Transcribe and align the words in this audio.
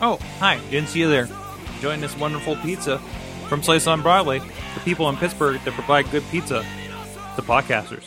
Oh, 0.00 0.16
hi. 0.38 0.60
Didn't 0.70 0.88
see 0.90 1.00
you 1.00 1.08
there. 1.08 1.28
Enjoying 1.74 2.00
this 2.00 2.16
wonderful 2.16 2.56
pizza 2.56 2.98
from 3.48 3.62
Slice 3.62 3.86
on 3.86 4.02
Broadway. 4.02 4.38
The 4.38 4.80
people 4.84 5.08
in 5.08 5.16
Pittsburgh 5.16 5.60
that 5.64 5.74
provide 5.74 6.10
good 6.10 6.24
pizza. 6.30 6.64
to 7.36 7.42
podcasters. 7.42 8.04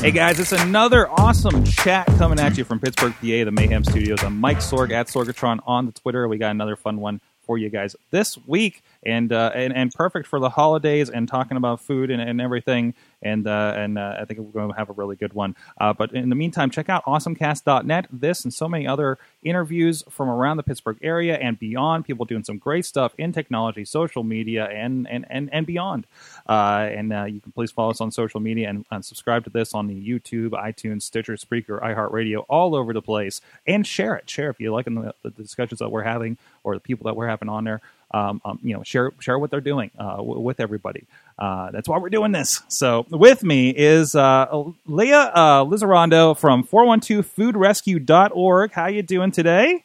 Hey 0.00 0.12
guys, 0.12 0.40
it's 0.40 0.52
another 0.52 1.10
awesome 1.10 1.62
chat 1.64 2.06
coming 2.18 2.40
at 2.40 2.56
you 2.56 2.64
from 2.64 2.80
Pittsburgh, 2.80 3.12
PA, 3.12 3.20
the 3.44 3.50
Mayhem 3.50 3.84
Studios. 3.84 4.24
I'm 4.24 4.40
Mike 4.40 4.58
Sorg 4.58 4.92
at 4.92 5.08
Sorgatron 5.08 5.60
on 5.66 5.84
the 5.84 5.92
Twitter. 5.92 6.26
We 6.26 6.38
got 6.38 6.52
another 6.52 6.74
fun 6.74 7.00
one 7.00 7.20
for 7.42 7.58
you 7.58 7.68
guys 7.68 7.94
this 8.10 8.38
week, 8.46 8.82
and 9.02 9.32
uh, 9.32 9.50
and, 9.54 9.74
and 9.74 9.92
perfect 9.92 10.26
for 10.26 10.40
the 10.40 10.50
holidays 10.50 11.10
and 11.10 11.28
talking 11.28 11.56
about 11.56 11.80
food 11.80 12.10
and, 12.10 12.20
and 12.20 12.40
everything. 12.40 12.94
And 13.22 13.46
uh, 13.46 13.74
and 13.76 13.98
uh, 13.98 14.16
I 14.20 14.24
think 14.24 14.40
we're 14.40 14.52
going 14.52 14.72
to 14.72 14.78
have 14.78 14.90
a 14.90 14.94
really 14.94 15.16
good 15.16 15.32
one. 15.32 15.56
Uh, 15.78 15.92
but 15.92 16.12
in 16.12 16.28
the 16.28 16.34
meantime, 16.34 16.70
check 16.70 16.88
out 16.88 17.04
awesomecast.net. 17.04 18.06
This 18.10 18.44
and 18.44 18.52
so 18.52 18.68
many 18.68 18.86
other 18.86 19.18
interviews 19.42 20.02
from 20.08 20.28
around 20.28 20.56
the 20.56 20.62
Pittsburgh 20.62 20.98
area 21.02 21.36
and 21.36 21.58
beyond. 21.58 22.04
People 22.04 22.24
doing 22.24 22.44
some 22.44 22.58
great 22.58 22.86
stuff 22.86 23.14
in 23.18 23.32
technology, 23.32 23.84
social 23.84 24.24
media, 24.24 24.64
and 24.66 25.06
and 25.08 25.26
and, 25.28 25.50
and 25.52 25.66
beyond. 25.66 26.06
Uh, 26.48 26.88
and 26.90 27.12
uh, 27.12 27.24
you 27.24 27.40
can 27.40 27.52
please 27.52 27.70
follow 27.70 27.90
us 27.90 28.00
on 28.00 28.10
social 28.10 28.40
media 28.40 28.68
and, 28.68 28.84
and 28.90 29.04
subscribe 29.04 29.44
to 29.44 29.50
this 29.50 29.74
on 29.74 29.86
the 29.86 29.94
YouTube, 29.94 30.50
iTunes, 30.50 31.02
Stitcher, 31.02 31.34
Spreaker, 31.34 31.80
iHeartRadio, 31.80 32.44
all 32.48 32.74
over 32.74 32.92
the 32.92 33.02
place. 33.02 33.40
And 33.66 33.86
share 33.86 34.16
it. 34.16 34.28
Share 34.28 34.50
if 34.50 34.60
you 34.60 34.72
like 34.72 34.86
the, 34.86 35.14
the 35.22 35.30
discussions 35.30 35.78
that 35.80 35.90
we're 35.90 36.02
having 36.02 36.38
or 36.64 36.74
the 36.74 36.80
people 36.80 37.04
that 37.04 37.14
we're 37.14 37.28
having 37.28 37.48
on 37.48 37.64
there. 37.64 37.80
Um, 38.12 38.40
um, 38.44 38.58
you 38.62 38.74
know, 38.74 38.82
share 38.82 39.12
share 39.20 39.38
what 39.38 39.50
they're 39.50 39.60
doing 39.60 39.90
uh, 39.98 40.16
w- 40.16 40.40
with 40.40 40.58
everybody. 40.58 41.04
Uh, 41.38 41.70
that's 41.70 41.88
why 41.88 41.98
we're 41.98 42.10
doing 42.10 42.32
this. 42.32 42.60
So 42.68 43.06
with 43.10 43.44
me 43.44 43.70
is 43.70 44.14
uh, 44.16 44.64
Leah 44.86 45.30
uh, 45.34 45.64
Lizarondo 45.64 46.36
from 46.36 46.64
412foodrescue.org. 46.64 48.72
How 48.72 48.86
you 48.88 49.02
doing 49.02 49.30
today? 49.30 49.84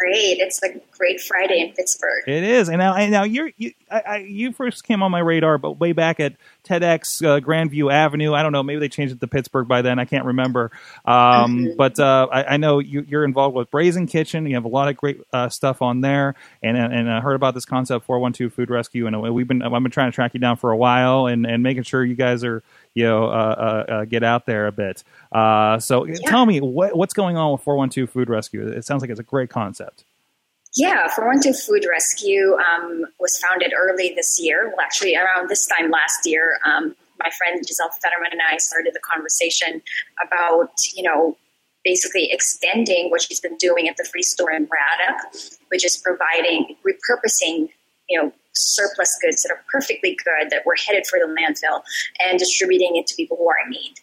Great. 0.00 0.38
It's 0.38 0.62
a 0.62 0.80
great 0.96 1.20
Friday 1.20 1.60
in 1.60 1.72
Pittsburgh. 1.74 2.24
It 2.26 2.42
is. 2.42 2.70
And 2.70 2.78
now, 2.78 2.94
and 2.94 3.12
now 3.12 3.24
you're, 3.24 3.50
you, 3.58 3.72
I, 3.90 4.00
I, 4.00 4.16
you 4.18 4.52
first 4.52 4.84
came 4.84 5.02
on 5.02 5.10
my 5.10 5.18
radar, 5.18 5.58
but 5.58 5.72
way 5.72 5.92
back 5.92 6.20
at 6.20 6.36
TEDx 6.64 7.22
uh, 7.22 7.40
Grandview 7.40 7.92
Avenue. 7.92 8.32
I 8.32 8.42
don't 8.42 8.52
know. 8.52 8.62
Maybe 8.62 8.80
they 8.80 8.88
changed 8.88 9.12
it 9.12 9.20
to 9.20 9.26
Pittsburgh 9.26 9.68
by 9.68 9.82
then. 9.82 9.98
I 9.98 10.06
can't 10.06 10.24
remember. 10.24 10.70
Um, 11.04 11.14
mm-hmm. 11.58 11.76
But 11.76 12.00
uh, 12.00 12.28
I, 12.32 12.54
I, 12.54 12.56
know 12.56 12.78
you, 12.78 13.06
are 13.12 13.24
involved 13.24 13.54
with 13.54 13.70
Brazen 13.70 14.06
Kitchen. 14.06 14.46
You 14.46 14.54
have 14.54 14.64
a 14.64 14.68
lot 14.68 14.88
of 14.88 14.96
great 14.96 15.20
uh, 15.34 15.50
stuff 15.50 15.82
on 15.82 16.00
there, 16.00 16.34
and 16.62 16.78
and 16.78 17.10
I 17.10 17.20
heard 17.20 17.34
about 17.34 17.54
this 17.54 17.66
concept 17.66 18.06
412 18.06 18.54
Food 18.54 18.70
Rescue, 18.70 19.06
and 19.06 19.20
we've 19.34 19.48
been 19.48 19.60
I've 19.62 19.70
been 19.70 19.90
trying 19.90 20.10
to 20.10 20.14
track 20.14 20.32
you 20.32 20.40
down 20.40 20.56
for 20.56 20.70
a 20.70 20.76
while, 20.76 21.26
and, 21.26 21.46
and 21.46 21.62
making 21.62 21.82
sure 21.82 22.04
you 22.04 22.14
guys 22.14 22.42
are 22.44 22.62
you 22.94 23.04
know 23.04 23.24
uh, 23.24 23.84
uh, 23.88 23.92
uh, 23.92 24.04
get 24.04 24.22
out 24.22 24.46
there 24.46 24.66
a 24.66 24.72
bit. 24.72 25.04
so 25.82 26.06
yeah. 26.06 26.16
tell 26.26 26.46
me 26.46 26.60
what, 26.60 26.96
what's 26.96 27.14
going 27.14 27.36
on 27.36 27.52
with 27.52 27.62
412 27.62 28.10
Food 28.10 28.28
Rescue. 28.28 28.66
It 28.66 28.84
sounds 28.84 29.02
like 29.02 29.10
it's 29.10 29.20
a 29.20 29.24
great 29.24 29.50
concept. 29.50 30.04
Yeah, 30.76 31.08
412 31.08 31.56
Food 31.60 31.84
Rescue 31.90 32.54
um, 32.54 33.04
was 33.18 33.36
founded 33.38 33.72
early 33.76 34.12
this 34.14 34.38
year. 34.40 34.68
Well, 34.68 34.80
actually, 34.80 35.16
around 35.16 35.48
this 35.48 35.66
time 35.66 35.90
last 35.90 36.24
year, 36.24 36.58
um, 36.64 36.94
my 37.18 37.30
friend 37.36 37.60
Giselle 37.66 37.90
Fetterman 38.00 38.30
and 38.32 38.40
I 38.40 38.56
started 38.58 38.94
the 38.94 39.00
conversation 39.00 39.82
about, 40.24 40.70
you 40.94 41.02
know, 41.02 41.36
basically 41.84 42.30
extending 42.30 43.10
what 43.10 43.22
she's 43.22 43.40
been 43.40 43.56
doing 43.56 43.88
at 43.88 43.96
the 43.96 44.04
Free 44.04 44.22
Store 44.22 44.52
in 44.52 44.66
Braddock, 44.66 45.34
which 45.68 45.84
is 45.84 45.96
providing, 45.96 46.76
repurposing, 46.86 47.70
you 48.08 48.20
know, 48.20 48.32
surplus 48.54 49.16
goods 49.22 49.42
that 49.42 49.52
are 49.52 49.64
perfectly 49.70 50.16
good 50.24 50.50
that 50.50 50.66
were 50.66 50.76
headed 50.86 51.06
for 51.06 51.18
the 51.18 51.26
landfill 51.26 51.82
and 52.20 52.38
distributing 52.38 52.96
it 52.96 53.06
to 53.06 53.14
people 53.14 53.36
who 53.36 53.48
are 53.48 53.56
in 53.64 53.70
need. 53.70 53.94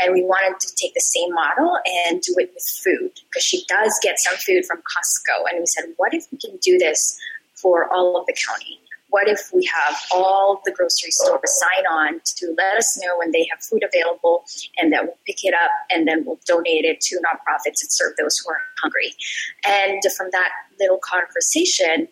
And 0.00 0.12
we 0.12 0.22
wanted 0.22 0.60
to 0.60 0.74
take 0.76 0.94
the 0.94 1.00
same 1.00 1.32
model 1.32 1.78
and 2.06 2.20
do 2.20 2.34
it 2.38 2.50
with 2.54 2.64
food 2.84 3.12
because 3.28 3.42
she 3.42 3.64
does 3.68 3.98
get 4.02 4.18
some 4.18 4.36
food 4.36 4.64
from 4.64 4.78
Costco. 4.78 5.50
And 5.50 5.60
we 5.60 5.66
said, 5.66 5.84
what 5.96 6.14
if 6.14 6.26
we 6.30 6.38
can 6.38 6.56
do 6.62 6.78
this 6.78 7.18
for 7.54 7.92
all 7.92 8.18
of 8.18 8.26
the 8.26 8.36
county? 8.46 8.80
What 9.08 9.28
if 9.28 9.50
we 9.54 9.64
have 9.66 9.96
all 10.12 10.60
the 10.64 10.72
grocery 10.72 11.10
stores 11.10 11.40
sign 11.44 11.86
on 11.86 12.20
to 12.24 12.54
let 12.58 12.76
us 12.76 13.00
know 13.02 13.16
when 13.18 13.30
they 13.30 13.46
have 13.50 13.62
food 13.62 13.84
available 13.84 14.44
and 14.78 14.92
that 14.92 15.04
we'll 15.04 15.18
pick 15.26 15.44
it 15.44 15.54
up 15.54 15.70
and 15.90 16.08
then 16.08 16.24
we'll 16.26 16.40
donate 16.44 16.84
it 16.84 17.00
to 17.02 17.16
nonprofits 17.16 17.80
and 17.80 17.90
serve 17.90 18.14
those 18.18 18.36
who 18.38 18.50
are 18.50 18.60
hungry? 18.78 19.14
And 19.64 20.02
from 20.16 20.28
that 20.32 20.50
little 20.80 20.98
conversation, 20.98 22.08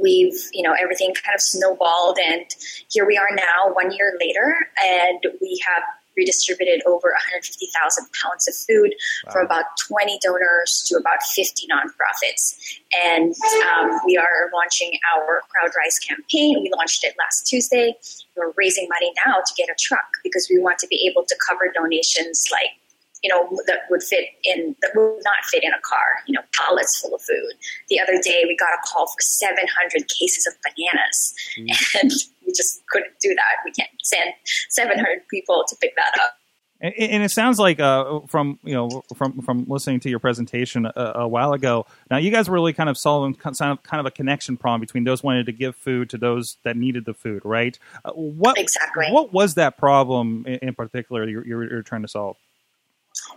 we've 0.00 0.40
you 0.52 0.62
know 0.62 0.74
everything 0.80 1.12
kind 1.14 1.34
of 1.34 1.40
snowballed 1.40 2.18
and 2.18 2.46
here 2.88 3.06
we 3.06 3.16
are 3.16 3.30
now 3.34 3.72
one 3.72 3.90
year 3.92 4.16
later 4.20 4.56
and 4.82 5.24
we 5.40 5.60
have 5.66 5.82
redistributed 6.16 6.82
over 6.86 7.08
150,000 7.08 8.06
pounds 8.20 8.48
of 8.48 8.54
food 8.54 8.94
wow. 9.24 9.32
from 9.32 9.46
about 9.46 9.64
20 9.88 10.18
donors 10.22 10.84
to 10.86 10.96
about 10.96 11.22
50 11.22 11.66
nonprofits. 11.68 12.58
And 13.04 13.34
um, 13.72 14.00
we 14.04 14.16
are 14.16 14.50
launching 14.52 14.98
our 15.14 15.42
CrowdRise 15.48 16.06
campaign. 16.06 16.62
We 16.62 16.70
launched 16.76 17.04
it 17.04 17.14
last 17.18 17.46
Tuesday. 17.46 17.94
We're 18.36 18.52
raising 18.56 18.88
money 18.88 19.12
now 19.24 19.36
to 19.36 19.54
get 19.56 19.68
a 19.68 19.74
truck 19.78 20.06
because 20.22 20.48
we 20.50 20.58
want 20.58 20.78
to 20.80 20.86
be 20.88 21.08
able 21.10 21.24
to 21.24 21.36
cover 21.48 21.72
donations 21.74 22.46
like 22.52 22.76
you 23.22 23.28
know, 23.28 23.48
that 23.66 23.80
would 23.90 24.02
fit 24.02 24.24
in, 24.44 24.74
that 24.82 24.92
would 24.94 25.22
not 25.24 25.44
fit 25.50 25.62
in 25.62 25.70
a 25.70 25.80
car, 25.82 26.20
you 26.26 26.34
know, 26.34 26.42
pallets 26.54 27.00
full 27.00 27.14
of 27.14 27.20
food. 27.22 27.52
The 27.88 28.00
other 28.00 28.20
day 28.22 28.44
we 28.46 28.56
got 28.56 28.70
a 28.72 28.80
call 28.86 29.06
for 29.06 29.20
700 29.20 30.08
cases 30.08 30.46
of 30.46 30.54
bananas 30.62 31.34
mm. 31.58 32.00
and 32.02 32.10
we 32.46 32.52
just 32.52 32.82
couldn't 32.90 33.14
do 33.20 33.34
that. 33.34 33.64
We 33.64 33.72
can't 33.72 33.90
send 34.02 34.30
700 34.70 35.28
people 35.28 35.64
to 35.68 35.76
pick 35.76 35.94
that 35.96 36.20
up. 36.22 36.36
And, 36.80 36.94
and 36.94 37.22
it 37.22 37.30
sounds 37.30 37.58
like 37.58 37.78
uh, 37.78 38.20
from 38.26 38.58
you 38.64 38.72
know 38.72 39.02
from 39.14 39.42
from 39.42 39.66
listening 39.68 40.00
to 40.00 40.10
your 40.10 40.18
presentation 40.18 40.86
a, 40.86 41.12
a, 41.16 41.28
while 41.28 41.52
ago. 41.52 41.86
Now 42.10 42.16
you 42.16 42.30
guys 42.30 42.48
were 42.48 42.54
really 42.54 42.72
kind 42.72 42.88
of 42.88 42.96
solving 42.96 43.34
kind 43.34 43.54
of 43.60 43.82
kind 43.82 44.00
of 44.00 44.06
a 44.06 44.10
connection 44.10 44.56
problem 44.56 44.80
between 44.80 45.04
those 45.04 45.22
wanted 45.22 45.46
to 45.46 45.52
give 45.52 45.76
food 45.76 46.08
to 46.10 46.18
those 46.18 46.56
that 46.64 46.76
needed 46.76 47.04
the 47.04 47.14
food, 47.14 47.42
right? 47.44 47.78
Uh, 48.04 48.12
what 48.12 48.58
exactly? 48.58 49.06
What 49.10 49.32
was 49.32 49.54
that 49.54 49.76
problem 49.76 50.46
in, 50.46 50.68
in 50.68 50.74
particular 50.74 51.28
you're, 51.28 51.46
you're, 51.46 51.70
you're 51.70 51.82
trying 51.82 52.02
to 52.02 52.08
solve? 52.08 52.38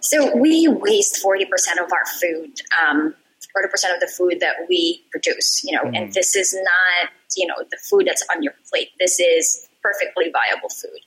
So 0.02 0.36
we 0.36 0.68
waste 0.68 1.24
40% 1.24 1.44
of 1.84 1.92
our 1.92 2.06
food, 2.20 2.60
um, 2.82 3.16
40% 3.56 3.94
of 3.94 4.00
the 4.00 4.12
food 4.16 4.40
that 4.40 4.56
we 4.70 5.04
produce, 5.12 5.64
you 5.64 5.76
know, 5.76 5.84
mm-hmm. 5.84 5.96
and 5.96 6.14
this 6.14 6.36
is 6.36 6.54
not, 6.54 7.12
you 7.38 7.48
know, 7.48 7.56
the 7.72 7.78
food 7.90 8.06
that's 8.08 8.26
on 8.36 8.44
your 8.44 8.54
plate. 8.70 8.90
This 9.00 9.20
is 9.20 9.68
perfectly 9.84 10.32
viable 10.32 10.70
food. 10.70 11.04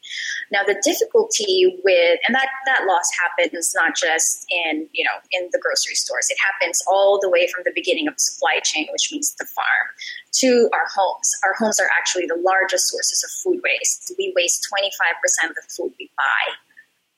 Now 0.53 0.60
the 0.62 0.76
difficulty 0.84 1.81
with 1.82 2.20
and 2.28 2.37
that 2.37 2.53
that 2.66 2.84
loss 2.87 3.09
happens 3.16 3.72
not 3.75 3.97
just 3.97 4.47
in 4.53 4.87
you 4.93 5.03
know 5.03 5.16
in 5.32 5.48
the 5.50 5.58
grocery 5.58 5.97
stores. 5.97 6.28
It 6.28 6.37
happens 6.38 6.84
all 6.87 7.19
the 7.19 7.31
way 7.31 7.48
from 7.48 7.64
the 7.64 7.72
beginning 7.75 8.06
of 8.06 8.14
the 8.14 8.20
supply 8.20 8.60
chain, 8.62 8.87
which 8.93 9.08
means 9.10 9.34
the 9.34 9.47
farm, 9.47 9.88
to 10.44 10.69
our 10.76 10.87
homes. 10.94 11.32
Our 11.43 11.54
homes 11.56 11.81
are 11.81 11.88
actually 11.97 12.26
the 12.26 12.38
largest 12.38 12.93
sources 12.93 13.25
of 13.25 13.32
food 13.43 13.64
waste. 13.64 14.12
We 14.19 14.32
waste 14.37 14.69
25% 14.69 15.48
of 15.48 15.56
the 15.56 15.66
food 15.66 15.93
we 15.98 16.10
buy 16.16 16.44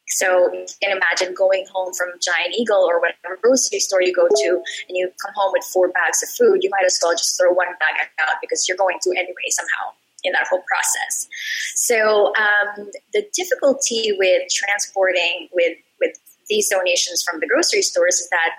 so 0.09 0.53
you 0.53 0.67
can 0.83 0.97
imagine 0.97 1.35
going 1.35 1.67
home 1.73 1.93
from 1.95 2.09
Giant 2.21 2.55
Eagle 2.57 2.85
or 2.89 3.01
whatever 3.01 3.39
grocery 3.41 3.79
store 3.79 4.03
you 4.03 4.15
go 4.15 4.27
to, 4.29 4.49
and 4.89 4.97
you 4.97 5.11
come 5.25 5.35
home 5.35 5.53
with 5.53 5.65
four 5.65 5.89
bags 5.89 6.23
of 6.23 6.29
food. 6.31 6.63
You 6.63 6.71
might 6.71 6.85
as 6.85 6.99
well 7.03 7.13
just 7.13 7.39
throw 7.39 7.53
one 7.53 7.69
bag 7.79 8.09
out 8.21 8.37
because 8.41 8.67
you're 8.67 8.77
going 8.77 8.99
to 9.03 9.11
anyway 9.11 9.49
somehow 9.51 9.93
in 10.25 10.33
that 10.33 10.47
whole 10.49 10.63
process. 10.67 11.29
So 11.75 12.33
um, 12.37 12.91
the 13.13 13.27
difficulty 13.35 14.13
with 14.19 14.43
transporting 14.53 15.49
with 15.53 15.79
with 16.01 16.19
these 16.49 16.69
donations 16.71 17.23
from 17.23 17.41
the 17.41 17.47
grocery 17.47 17.83
stores 17.83 18.17
is 18.17 18.29
that 18.31 18.51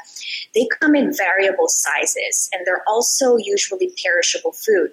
they 0.54 0.68
come 0.80 0.96
in 0.96 1.12
variable 1.16 1.68
sizes 1.68 2.50
and 2.54 2.66
they're 2.66 2.84
also 2.88 3.38
usually 3.38 3.92
perishable 4.04 4.52
food. 4.52 4.92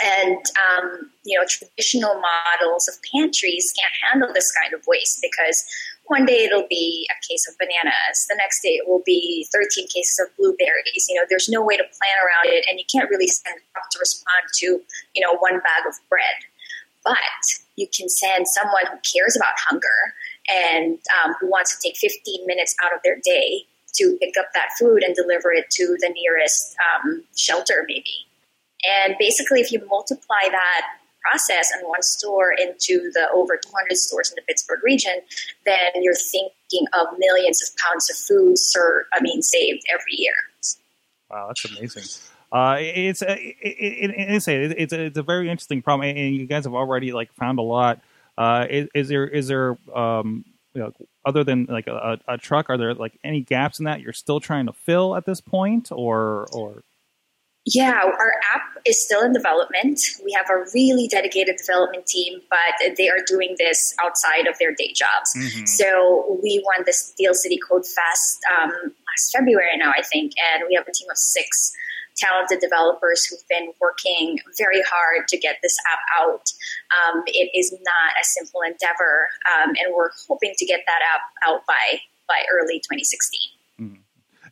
And 0.00 0.38
um, 0.38 1.10
you 1.24 1.38
know, 1.38 1.44
traditional 1.46 2.20
models 2.20 2.88
of 2.88 2.94
pantries 3.12 3.74
can't 3.78 3.94
handle 4.02 4.32
this 4.32 4.52
kind 4.52 4.72
of 4.72 4.86
waste 4.86 5.20
because 5.20 5.64
one 6.06 6.24
day 6.24 6.44
it'll 6.44 6.66
be 6.68 7.08
a 7.10 7.18
case 7.30 7.46
of 7.48 7.58
bananas, 7.58 8.26
the 8.30 8.36
next 8.36 8.62
day 8.62 8.80
it 8.80 8.88
will 8.88 9.02
be 9.04 9.46
13 9.52 9.88
cases 9.88 10.18
of 10.18 10.34
blueberries. 10.36 11.06
You 11.08 11.16
know, 11.16 11.26
there's 11.28 11.48
no 11.48 11.62
way 11.62 11.76
to 11.76 11.82
plan 11.82 12.16
around 12.24 12.54
it, 12.54 12.64
and 12.68 12.78
you 12.78 12.84
can't 12.90 13.10
really 13.10 13.26
send 13.26 13.56
to 13.90 13.98
respond 13.98 14.42
to 14.58 14.66
you 15.14 15.20
know 15.20 15.36
one 15.38 15.60
bag 15.60 15.86
of 15.88 15.94
bread. 16.08 16.46
But 17.04 17.16
you 17.76 17.86
can 17.94 18.08
send 18.08 18.48
someone 18.48 18.86
who 18.90 18.98
cares 19.00 19.36
about 19.36 19.54
hunger 19.56 20.14
and 20.48 20.98
um, 21.22 21.34
who 21.40 21.48
wants 21.48 21.76
to 21.76 21.88
take 21.88 21.96
15 21.96 22.46
minutes 22.46 22.74
out 22.84 22.92
of 22.92 23.00
their 23.04 23.18
day 23.22 23.64
to 23.94 24.16
pick 24.20 24.36
up 24.38 24.46
that 24.54 24.68
food 24.78 25.02
and 25.02 25.14
deliver 25.14 25.52
it 25.52 25.70
to 25.70 25.96
the 26.00 26.10
nearest 26.10 26.76
um, 26.78 27.22
shelter, 27.36 27.84
maybe. 27.86 28.27
And 28.84 29.16
basically, 29.18 29.60
if 29.60 29.72
you 29.72 29.84
multiply 29.88 30.48
that 30.50 30.82
process 31.22 31.70
in 31.78 31.86
one 31.86 32.02
store 32.02 32.52
into 32.52 33.10
the 33.12 33.28
over 33.34 33.56
200 33.56 33.96
stores 33.96 34.30
in 34.30 34.36
the 34.36 34.42
Pittsburgh 34.42 34.80
region, 34.84 35.20
then 35.64 35.90
you're 35.96 36.14
thinking 36.14 36.86
of 36.94 37.06
millions 37.18 37.62
of 37.62 37.76
pounds 37.76 38.08
of 38.08 38.16
food, 38.16 38.58
served, 38.58 39.06
I 39.12 39.20
mean, 39.20 39.42
saved 39.42 39.82
every 39.92 40.12
year. 40.12 40.34
Wow, 41.30 41.48
that's 41.48 41.64
amazing. 41.64 42.04
Uh, 42.50 42.76
it's 42.78 43.20
a, 43.20 43.32
it, 43.32 43.56
it, 43.60 44.14
it's 44.16 44.48
a, 44.48 44.82
it's 44.82 44.92
a, 44.92 45.00
it's 45.06 45.18
a 45.18 45.22
very 45.22 45.50
interesting 45.50 45.82
problem, 45.82 46.08
and 46.08 46.34
you 46.34 46.46
guys 46.46 46.64
have 46.64 46.74
already 46.74 47.12
like 47.12 47.32
found 47.34 47.58
a 47.58 47.62
lot 47.62 48.00
Uh, 48.38 48.66
is, 48.70 48.88
is, 48.94 49.08
there 49.08 49.26
is 49.26 49.48
there 49.48 49.76
um, 49.94 50.44
you 50.72 50.80
know, 50.80 50.92
other 51.26 51.44
than 51.44 51.66
like 51.68 51.88
a, 51.88 52.18
a, 52.28 52.38
truck, 52.38 52.70
are 52.70 52.78
there 52.78 52.94
like 52.94 53.18
any 53.24 53.40
gaps 53.40 53.80
in 53.80 53.84
that 53.84 54.00
you're 54.00 54.12
still 54.12 54.40
trying 54.40 54.66
to 54.66 54.72
fill 54.72 55.16
at 55.16 55.26
this 55.26 55.40
point, 55.40 55.90
or 55.90 56.46
or? 56.52 56.82
Yeah, 57.74 58.00
our 58.02 58.32
app 58.54 58.78
is 58.86 59.04
still 59.04 59.22
in 59.22 59.32
development. 59.32 60.00
We 60.24 60.32
have 60.32 60.48
a 60.48 60.64
really 60.72 61.06
dedicated 61.06 61.56
development 61.56 62.06
team, 62.06 62.40
but 62.48 62.96
they 62.96 63.08
are 63.08 63.18
doing 63.26 63.56
this 63.58 63.94
outside 64.02 64.46
of 64.46 64.56
their 64.58 64.74
day 64.74 64.92
jobs. 64.94 65.34
Mm-hmm. 65.36 65.66
So 65.66 66.38
we 66.42 66.64
won 66.64 66.84
the 66.86 66.92
Steel 66.92 67.34
City 67.34 67.58
Code 67.68 67.84
Fest 67.84 68.38
um, 68.58 68.70
last 68.72 69.36
February 69.36 69.76
now, 69.76 69.90
I 69.90 70.02
think, 70.02 70.32
and 70.54 70.64
we 70.68 70.74
have 70.76 70.86
a 70.88 70.92
team 70.92 71.08
of 71.10 71.18
six 71.18 71.72
talented 72.16 72.60
developers 72.60 73.24
who've 73.26 73.46
been 73.48 73.72
working 73.80 74.38
very 74.58 74.82
hard 74.82 75.28
to 75.28 75.36
get 75.36 75.58
this 75.62 75.76
app 75.92 76.00
out. 76.20 76.50
Um, 76.90 77.22
it 77.26 77.50
is 77.54 77.72
not 77.72 78.10
a 78.20 78.24
simple 78.24 78.60
endeavor, 78.62 79.28
um, 79.54 79.70
and 79.70 79.94
we're 79.94 80.10
hoping 80.26 80.54
to 80.56 80.66
get 80.66 80.80
that 80.86 81.00
app 81.14 81.22
out 81.46 81.66
by 81.66 82.00
by 82.26 82.42
early 82.52 82.78
2016. 82.80 83.57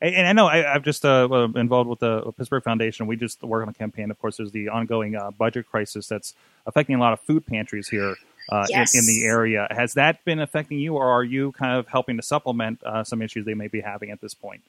And, 0.01 0.27
I 0.27 0.33
know 0.33 0.47
I, 0.47 0.59
have 0.59 0.83
just 0.83 1.05
uh, 1.05 1.49
involved 1.55 1.89
with 1.89 2.01
the 2.01 2.33
Pittsburgh 2.33 2.63
Foundation. 2.63 3.07
We 3.07 3.17
just 3.17 3.43
work 3.43 3.63
on 3.63 3.69
a 3.69 3.75
campaign. 3.75 4.11
Of 4.11 4.19
course, 4.19 4.37
there's 4.37 4.53
the 4.53 4.69
ongoing 4.69 5.17
uh, 5.17 5.31
budget 5.31 5.67
crisis 5.67 6.07
that's 6.07 6.35
affecting 6.67 6.97
a 6.97 7.01
lot 7.01 7.13
of 7.13 7.21
food 7.21 7.47
pantries 7.47 7.89
here 7.89 8.17
uh, 8.51 8.67
yes. 8.69 8.95
in, 8.95 9.01
in, 9.01 9.07
the 9.07 9.27
area. 9.27 9.67
Has 9.71 9.95
that 9.95 10.25
been 10.25 10.41
affecting 10.41 10.79
you, 10.79 10.95
or 10.95 11.07
are 11.07 11.25
you 11.25 11.53
kind 11.53 11.79
of 11.79 11.89
helping 11.89 12.17
to 12.17 12.23
supplement 12.23 12.83
uh, 12.85 13.05
some 13.05 13.23
issues 13.23 13.45
they 13.45 13.55
may 13.55 13.69
be 13.69 13.81
having 13.81 14.11
at 14.11 14.21
this 14.21 14.35
point? 14.35 14.63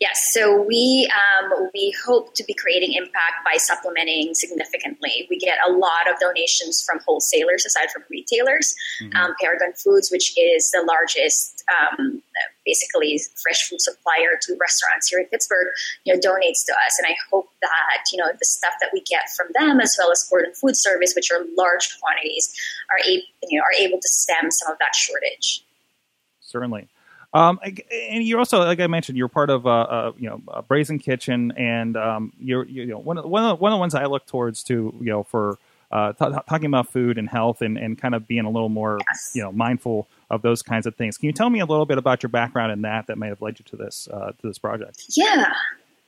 Yes, 0.00 0.32
so 0.32 0.60
we 0.62 1.10
um, 1.14 1.68
we 1.72 1.94
hope 2.04 2.34
to 2.34 2.44
be 2.44 2.54
creating 2.54 2.92
impact 2.94 3.44
by 3.44 3.56
supplementing 3.56 4.34
significantly. 4.34 5.26
We 5.30 5.38
get 5.38 5.58
a 5.66 5.72
lot 5.72 6.10
of 6.10 6.18
donations 6.20 6.82
from 6.84 6.98
wholesalers 7.06 7.64
aside 7.64 7.90
from 7.90 8.02
retailers. 8.10 8.74
Mm-hmm. 9.02 9.16
Um, 9.16 9.34
Paragon 9.40 9.72
Foods, 9.74 10.10
which 10.10 10.36
is 10.36 10.70
the 10.70 10.84
largest, 10.86 11.64
um, 11.70 12.22
basically 12.64 13.20
fresh 13.42 13.68
food 13.68 13.80
supplier 13.80 14.38
to 14.42 14.56
restaurants 14.60 15.08
here 15.08 15.20
in 15.20 15.26
Pittsburgh, 15.26 15.66
you 16.04 16.12
know, 16.12 16.20
donates 16.20 16.64
to 16.66 16.72
us, 16.72 16.98
and 16.98 17.06
I 17.06 17.16
hope 17.30 17.48
that 17.60 18.04
you 18.12 18.18
know 18.18 18.30
the 18.32 18.44
stuff 18.44 18.74
that 18.80 18.90
we 18.92 19.00
get 19.02 19.30
from 19.36 19.48
them, 19.54 19.80
as 19.80 19.96
well 19.98 20.10
as 20.10 20.26
Gordon 20.28 20.52
Food 20.54 20.76
Service, 20.76 21.14
which 21.14 21.30
are 21.30 21.44
large 21.56 21.98
quantities, 22.00 22.54
are 22.90 22.98
able 23.04 23.24
you 23.48 23.58
know 23.58 23.64
are 23.64 23.74
able 23.84 23.98
to 23.98 24.08
stem 24.08 24.50
some 24.50 24.72
of 24.72 24.78
that 24.78 24.94
shortage. 24.94 25.64
Certainly. 26.40 26.88
Um, 27.34 27.58
and 27.64 28.22
you're 28.22 28.38
also, 28.38 28.58
like 28.58 28.80
I 28.80 28.86
mentioned, 28.88 29.16
you're 29.16 29.28
part 29.28 29.48
of, 29.48 29.66
uh, 29.66 29.70
uh, 29.70 30.12
you 30.18 30.28
know, 30.28 30.42
a 30.48 30.60
Brazen 30.60 30.98
Kitchen, 30.98 31.52
and 31.56 31.96
um, 31.96 32.32
you're, 32.38 32.66
you 32.66 32.84
know, 32.84 32.98
one 32.98 33.16
of, 33.16 33.24
one 33.24 33.42
of 33.42 33.48
the, 33.48 33.54
one 33.54 33.72
of 33.72 33.76
the 33.76 33.80
ones 33.80 33.94
I 33.94 34.04
look 34.04 34.26
towards 34.26 34.62
to, 34.64 34.94
you 35.00 35.06
know, 35.06 35.22
for 35.22 35.58
uh, 35.90 36.12
t- 36.12 36.26
talking 36.48 36.66
about 36.66 36.92
food 36.92 37.16
and 37.16 37.28
health, 37.28 37.62
and, 37.62 37.78
and 37.78 37.98
kind 37.98 38.14
of 38.14 38.28
being 38.28 38.44
a 38.44 38.50
little 38.50 38.68
more, 38.68 38.98
yes. 39.10 39.32
you 39.34 39.42
know, 39.42 39.50
mindful 39.50 40.08
of 40.32 40.42
those 40.42 40.62
kinds 40.62 40.86
of 40.86 40.96
things. 40.96 41.18
Can 41.18 41.26
you 41.26 41.32
tell 41.32 41.50
me 41.50 41.60
a 41.60 41.66
little 41.66 41.86
bit 41.86 41.98
about 41.98 42.22
your 42.22 42.30
background 42.30 42.72
in 42.72 42.82
that 42.82 43.06
that 43.06 43.18
may 43.18 43.28
have 43.28 43.40
led 43.40 43.58
you 43.58 43.64
to 43.66 43.76
this 43.76 44.08
uh, 44.12 44.32
to 44.32 44.46
this 44.48 44.58
project? 44.58 45.04
Yeah. 45.10 45.52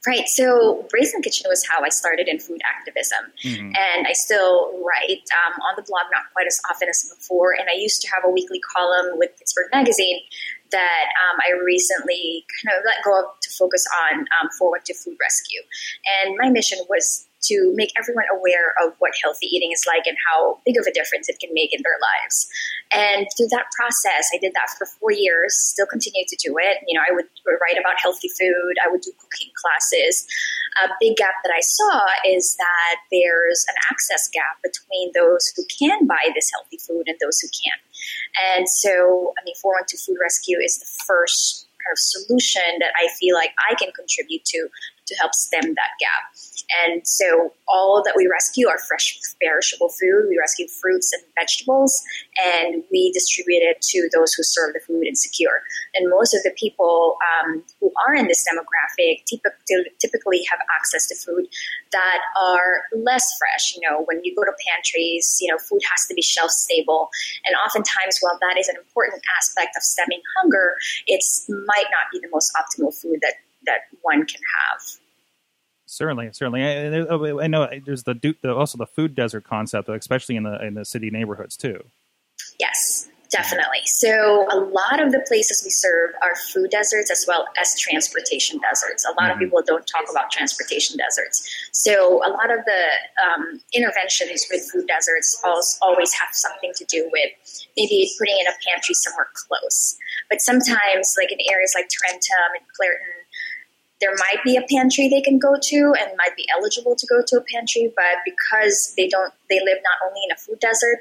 Right. 0.07 0.29
So 0.29 0.87
Brazen 0.91 1.23
Kitchen 1.23 1.47
was 1.49 1.67
how 1.67 1.83
I 1.83 1.89
started 1.89 2.29
in 2.29 2.39
food 2.39 2.61
activism. 2.65 3.25
Mm-hmm. 3.43 3.73
And 3.73 4.07
I 4.07 4.13
still 4.13 4.73
write 4.85 5.25
um, 5.33 5.55
on 5.63 5.75
the 5.77 5.83
blog, 5.83 6.05
not 6.13 6.25
quite 6.35 6.47
as 6.47 6.61
often 6.71 6.91
as 6.91 7.11
before. 7.17 7.53
And 7.59 7.71
I 7.71 7.75
used 7.75 8.03
to 8.03 8.09
have 8.15 8.23
a 8.23 8.31
weekly 8.31 8.61
column 8.61 9.17
with 9.19 9.31
Pittsburgh 9.39 9.69
Magazine 9.73 10.21
that 10.73 11.07
um, 11.25 11.41
I 11.41 11.57
recently 11.65 12.45
kind 12.61 12.77
of 12.77 12.85
let 12.85 13.03
go 13.03 13.19
of 13.19 13.41
to 13.41 13.51
focus 13.57 13.87
on 14.13 14.21
um, 14.43 14.51
412 14.59 14.99
Food 14.99 15.17
Rescue. 15.19 15.63
And 16.21 16.37
my 16.37 16.51
mission 16.51 16.79
was 16.91 17.27
to 17.51 17.73
make 17.75 17.91
everyone 17.99 18.25
aware 18.33 18.75
of 18.83 18.95
what 18.99 19.13
healthy 19.23 19.47
eating 19.47 19.71
is 19.73 19.85
like 19.87 20.07
and 20.07 20.17
how 20.29 20.59
big 20.65 20.77
of 20.79 20.87
a 20.87 20.93
difference 20.93 21.29
it 21.29 21.39
can 21.39 21.51
make 21.53 21.73
in 21.73 21.83
their 21.83 21.99
lives. 22.01 22.49
And 22.93 23.27
through 23.37 23.49
that 23.51 23.67
process, 23.77 24.31
I 24.35 24.39
did 24.39 24.53
that 24.55 24.71
for 24.79 24.87
four 25.01 25.13
years, 25.13 25.55
still 25.57 25.87
continue 25.87 26.25
to 26.29 26.37
do 26.43 26.57
it. 26.59 26.79
You 26.87 26.99
know, 26.99 27.05
I 27.05 27.13
would 27.15 27.27
write 27.61 27.79
about 27.79 28.01
healthy 28.01 28.29
food, 28.29 28.75
I 28.85 28.91
would 28.91 29.01
do 29.01 29.13
cooking 29.19 29.53
classes. 29.55 30.27
A 30.85 30.89
big 31.01 31.17
gap 31.17 31.35
that 31.45 31.53
I 31.55 31.61
saw 31.61 32.07
is 32.27 32.57
that 32.59 32.97
there's 33.11 33.65
an 33.69 33.77
access 33.91 34.29
gap 34.33 34.59
between 34.63 35.13
those 35.15 35.53
who 35.57 35.63
can 35.71 36.07
buy 36.07 36.31
this 36.35 36.51
healthy 36.51 36.79
food 36.79 37.07
and 37.07 37.17
those 37.21 37.39
who 37.41 37.49
can't. 37.53 37.83
And 38.55 38.69
so, 38.69 39.35
I 39.39 39.45
mean, 39.45 39.55
412 39.63 40.01
Food 40.03 40.19
Rescue 40.21 40.59
is 40.59 40.79
the 40.79 40.91
first 41.07 41.69
kind 41.85 41.93
of 41.93 41.99
solution 41.99 42.81
that 42.81 42.93
I 42.97 43.09
feel 43.21 43.35
like 43.35 43.53
I 43.71 43.75
can 43.75 43.93
contribute 43.93 44.45
to 44.47 44.69
to 45.07 45.15
help 45.17 45.35
stem 45.35 45.75
that 45.75 45.93
gap. 46.01 46.35
And 46.87 47.07
so 47.07 47.53
all 47.69 48.03
that 48.05 48.15
we 48.17 48.27
rescue 48.27 48.69
are 48.69 48.79
fresh, 48.89 49.19
perishable 49.43 49.91
food. 49.91 50.27
We 50.29 50.39
rescue 50.39 50.67
fruits 50.69 51.13
and 51.13 51.23
vegetables, 51.39 52.03
and 52.43 52.83
we 52.91 53.13
distribute 53.13 53.61
it 53.61 53.81
to 53.83 54.09
those 54.15 54.33
who 54.33 54.43
serve 54.43 54.73
the 54.73 54.81
food 54.81 55.07
insecure. 55.07 55.63
And 55.95 56.11
most 56.11 56.35
of 56.35 56.43
the 56.43 56.53
people 56.59 57.17
um, 57.21 57.63
who 57.81 57.93
are 58.07 58.15
in 58.15 58.29
this 58.29 58.45
demographic 58.49 59.25
typically, 59.27 60.45
have 60.51 60.61
access 60.77 61.07
to 61.09 61.15
food 61.15 61.47
that 61.93 62.21
are 62.41 62.83
less 62.97 63.25
fresh. 63.39 63.75
You 63.77 63.89
know, 63.89 64.05
when 64.05 64.21
you 64.25 64.35
go 64.35 64.45
to 64.45 64.53
pantries, 64.69 65.39
you 65.41 65.51
know, 65.51 65.59
food 65.59 65.81
has 65.91 66.07
to 66.07 66.15
be 66.15 66.23
shelf 66.23 66.51
stable. 66.51 67.09
And 67.47 67.55
oftentimes, 67.65 68.19
while 68.21 68.39
that 68.41 68.59
is 68.59 68.69
an 68.69 68.77
important 68.77 69.23
aspect 69.39 69.77
of 69.77 69.83
stemming 69.83 70.21
hunger, 70.41 70.77
it 71.07 71.23
might 71.49 71.89
not 71.91 72.11
be 72.13 72.21
the 72.21 72.29
most 72.33 72.53
optimal 72.57 72.95
food 72.95 73.19
that, 73.23 73.35
that 73.67 73.81
one 74.03 74.27
can 74.27 74.41
have 74.41 74.81
certainly, 75.95 76.31
certainly. 76.33 76.63
I, 76.63 77.45
I, 77.45 77.47
know 77.47 77.69
there's 77.85 78.03
the, 78.03 78.37
the, 78.43 78.55
also 78.55 78.77
the 78.77 78.87
food 78.87 79.15
desert 79.15 79.45
concept, 79.45 79.89
especially 79.89 80.37
in 80.37 80.43
the 80.43 80.65
in 80.65 80.75
the 80.75 80.85
city 80.85 81.11
neighborhoods 81.11 81.57
too. 81.57 81.83
Yes, 82.59 83.09
definitely. 83.31 83.81
So 83.85 84.47
a 84.51 84.59
lot 84.59 85.01
of 85.01 85.13
the 85.13 85.25
places 85.27 85.63
we 85.65 85.71
serve 85.71 86.11
are 86.23 86.37
food 86.53 86.71
deserts 86.71 87.11
as 87.11 87.25
well 87.27 87.47
as 87.61 87.79
transportation 87.79 88.61
deserts. 88.61 89.05
A 89.05 89.11
lot 89.21 89.31
mm-hmm. 89.31 89.33
of 89.33 89.39
people 89.39 89.63
don't 89.65 89.87
talk 89.87 90.05
about 90.11 90.31
transportation 90.31 90.97
deserts. 90.97 91.49
So 91.73 92.25
a 92.25 92.31
lot 92.31 92.51
of 92.51 92.65
the 92.65 92.83
um, 93.25 93.61
interventions 93.73 94.47
with 94.51 94.69
food 94.71 94.87
deserts 94.87 95.41
always 95.83 96.13
have 96.13 96.31
something 96.33 96.73
to 96.77 96.85
do 96.87 97.09
with 97.13 97.31
maybe 97.77 98.11
putting 98.19 98.37
in 98.39 98.47
a 98.47 98.57
pantry 98.69 98.95
somewhere 98.95 99.29
close. 99.35 99.97
But 100.29 100.41
sometimes, 100.41 101.15
like 101.19 101.31
in 101.31 101.39
areas 101.51 101.73
like 101.75 101.89
Tarentum 101.89 102.59
and 102.59 102.67
Clairton, 102.77 103.24
there 104.05 104.15
might 104.17 104.45
be 104.45 104.57
a 104.57 104.63
pantry 104.69 105.09
they 105.09 105.23
can 105.23 105.39
go 105.39 105.57
to 105.59 105.95
and 105.99 106.13
might 106.19 106.37
be 106.37 106.47
eligible 106.55 106.95
to 106.95 107.07
go 107.07 107.23
to 107.27 107.37
a 107.37 107.41
pantry, 107.51 107.91
but 107.97 108.21
because 108.27 108.93
they 108.99 109.09
don't, 109.09 109.33
they 109.49 109.61
live 109.61 109.79
not 109.83 110.07
only 110.07 110.21
in 110.29 110.33
a 110.33 110.37
food 110.37 110.61
desert 110.61 110.99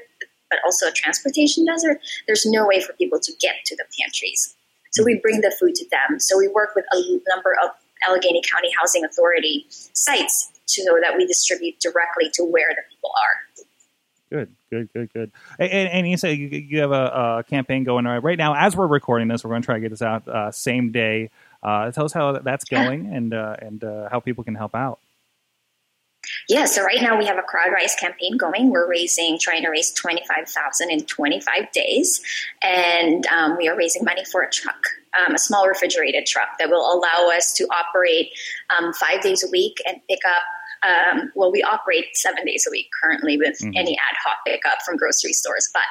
but 0.50 0.58
also 0.64 0.86
a 0.86 0.92
transportation 0.92 1.64
desert. 1.64 2.00
There's 2.26 2.46
no 2.46 2.66
way 2.66 2.80
for 2.80 2.92
people 2.94 3.18
to 3.20 3.32
get 3.40 3.56
to 3.66 3.76
the 3.76 3.84
pantries. 3.98 4.54
So 4.92 5.02
we 5.04 5.18
bring 5.18 5.40
the 5.40 5.54
food 5.58 5.74
to 5.74 5.88
them. 5.90 6.18
So 6.20 6.38
we 6.38 6.48
work 6.48 6.70
with 6.76 6.84
a 6.92 7.00
number 7.28 7.56
of 7.62 7.70
Allegheny 8.08 8.42
County 8.48 8.68
Housing 8.78 9.04
Authority 9.04 9.66
sites 9.68 10.52
to 10.68 10.84
know 10.84 10.98
that 11.02 11.16
we 11.16 11.26
distribute 11.26 11.80
directly 11.80 12.30
to 12.34 12.44
where 12.44 12.68
the 12.70 12.82
people 12.88 13.10
are. 13.20 13.64
Good, 14.30 14.54
good, 14.70 14.92
good, 14.92 15.12
good. 15.12 15.32
And, 15.58 15.88
and 15.88 16.08
you 16.08 16.16
say 16.16 16.34
you, 16.34 16.80
have 16.80 16.92
a, 16.92 17.38
a, 17.38 17.44
campaign 17.44 17.84
going 17.84 18.04
right 18.04 18.38
now. 18.38 18.54
As 18.54 18.76
we're 18.76 18.86
recording 18.86 19.28
this, 19.28 19.44
we're 19.44 19.50
going 19.50 19.62
to 19.62 19.66
try 19.66 19.76
to 19.76 19.80
get 19.80 19.90
this 19.90 20.02
out 20.02 20.26
uh, 20.26 20.50
same 20.50 20.92
day 20.92 21.30
uh, 21.64 21.90
tell 21.90 22.04
us 22.04 22.12
how 22.12 22.32
that's 22.32 22.64
going 22.64 23.12
and 23.12 23.34
uh, 23.34 23.56
and 23.60 23.82
uh, 23.82 24.08
how 24.10 24.20
people 24.20 24.44
can 24.44 24.54
help 24.54 24.74
out. 24.74 25.00
Yeah, 26.48 26.66
so 26.66 26.82
right 26.82 27.00
now 27.00 27.18
we 27.18 27.26
have 27.26 27.38
a 27.38 27.42
crowd 27.42 27.72
CrowdRise 27.72 27.98
campaign 27.98 28.36
going. 28.36 28.70
We're 28.70 28.88
raising, 28.88 29.38
trying 29.38 29.62
to 29.62 29.70
raise 29.70 29.92
twenty 29.92 30.22
five 30.26 30.48
thousand 30.48 30.90
in 30.90 31.04
twenty 31.06 31.40
five 31.40 31.70
days, 31.72 32.22
and 32.62 33.26
um, 33.26 33.56
we 33.56 33.68
are 33.68 33.76
raising 33.76 34.04
money 34.04 34.24
for 34.24 34.42
a 34.42 34.50
truck, 34.50 34.82
um, 35.18 35.34
a 35.34 35.38
small 35.38 35.66
refrigerated 35.66 36.26
truck 36.26 36.58
that 36.58 36.68
will 36.68 36.92
allow 36.92 37.30
us 37.34 37.52
to 37.54 37.64
operate 37.64 38.30
um, 38.76 38.92
five 38.94 39.22
days 39.22 39.42
a 39.42 39.50
week 39.50 39.82
and 39.86 40.00
pick 40.08 40.20
up 40.26 40.42
um, 40.84 41.32
well, 41.34 41.50
we 41.50 41.62
operate 41.62 42.06
seven 42.14 42.44
days 42.44 42.64
a 42.68 42.70
week 42.70 42.88
currently 43.02 43.36
with 43.36 43.58
mm-hmm. 43.58 43.76
any 43.76 43.96
ad 43.96 44.16
hoc 44.22 44.38
pickup 44.46 44.78
from 44.84 44.96
grocery 44.96 45.32
stores, 45.32 45.68
but 45.72 45.84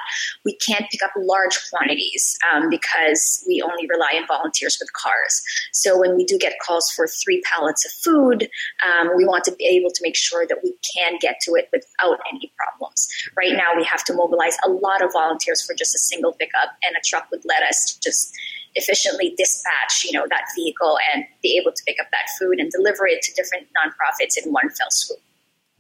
we 0.46 0.56
can't 0.58 0.86
pick 0.92 1.04
up 1.04 1.12
large 1.18 1.58
quantities 1.70 2.38
um, 2.52 2.70
because 2.70 3.44
we 3.48 3.62
only 3.62 3.88
rely 3.88 4.14
on 4.20 4.28
volunteers 4.28 4.78
with 4.80 4.92
cars. 4.94 5.42
So 5.72 6.00
when 6.00 6.16
we 6.16 6.26
do 6.26 6.38
get 6.38 6.54
calls 6.66 6.90
for 6.96 7.08
three 7.08 7.42
pallets 7.42 7.86
of 7.86 7.92
food, 7.92 8.50
um, 8.86 9.10
we 9.18 9.26
want 9.26 9.44
to 9.46 9.56
be 9.56 9.66
able 9.66 9.90
to 9.90 10.00
make 10.04 10.16
sure 10.16 10.46
that 10.48 10.60
we 10.64 10.76
can 10.96 11.18
get 11.20 11.38
to 11.44 11.56
it 11.56 11.70
without 11.72 12.20
any 12.32 12.52
problems. 12.58 13.08
Right 13.36 13.54
now, 13.54 13.76
we 13.76 13.84
have 13.86 14.04
to 14.06 14.14
mobilize 14.14 14.58
a 14.66 14.70
lot 14.70 15.02
of 15.02 15.12
volunteers 15.14 15.66
for 15.66 15.74
just 15.74 15.96
a 15.96 16.00
single 16.00 16.34
pickup, 16.34 16.70
and 16.84 16.96
a 16.96 17.02
truck 17.06 17.28
would 17.32 17.44
let 17.46 17.64
us 17.64 17.98
just 18.04 18.34
efficiently 18.76 19.34
dispatch, 19.38 20.04
you 20.06 20.12
know, 20.12 20.26
that 20.30 20.46
vehicle 20.56 20.98
and 21.14 21.26
be 21.42 21.58
able 21.62 21.72
to 21.72 21.84
pick 21.86 21.98
up 22.02 22.08
that 22.12 22.28
food 22.40 22.60
and 22.60 22.72
deliver 22.72 23.06
it 23.08 23.22
to 23.22 23.34
different 23.34 23.68
nonprofits 23.78 24.44
in 24.44 24.52
one 24.52 24.70
fell 24.72 24.83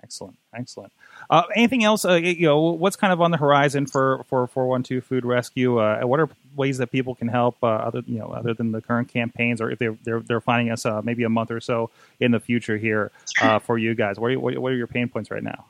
Excellent, 0.03 0.37
excellent. 0.53 0.91
Uh, 1.29 1.43
anything 1.55 1.85
else? 1.85 2.03
Uh, 2.03 2.15
you 2.15 2.45
know, 2.45 2.59
what's 2.59 2.97
kind 2.97 3.13
of 3.13 3.21
on 3.21 3.31
the 3.31 3.37
horizon 3.37 3.85
for 3.85 4.25
for 4.27 4.47
four 4.47 4.67
one 4.67 4.83
two 4.83 4.99
Food 4.99 5.23
Rescue? 5.23 5.79
Uh, 5.79 6.01
what 6.01 6.19
are 6.19 6.29
ways 6.55 6.77
that 6.79 6.91
people 6.91 7.15
can 7.15 7.29
help 7.29 7.55
uh, 7.63 7.67
other 7.67 8.03
you 8.05 8.19
know 8.19 8.27
other 8.27 8.53
than 8.53 8.73
the 8.73 8.81
current 8.81 9.07
campaigns, 9.07 9.61
or 9.61 9.71
if 9.71 9.79
they're 9.79 9.97
they're, 10.03 10.19
they're 10.19 10.41
finding 10.41 10.71
us 10.71 10.85
uh, 10.85 11.01
maybe 11.03 11.23
a 11.23 11.29
month 11.29 11.51
or 11.51 11.61
so 11.61 11.89
in 12.19 12.31
the 12.31 12.39
future 12.39 12.77
here 12.77 13.11
uh, 13.41 13.59
for 13.59 13.77
you 13.77 13.95
guys? 13.95 14.19
What 14.19 14.31
are, 14.31 14.39
what 14.39 14.71
are 14.71 14.75
your 14.75 14.87
pain 14.87 15.07
points 15.07 15.31
right 15.31 15.43
now? 15.43 15.65